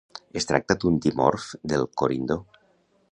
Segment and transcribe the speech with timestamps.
[0.39, 2.39] Es tracta d'un dimorf del corindó.